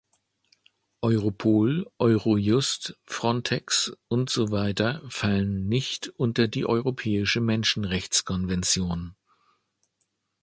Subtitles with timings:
[1.03, 9.15] Europol, Eurojust, Frontex und so weiter fallen nicht unter die europäische Menschenrechtskonvention.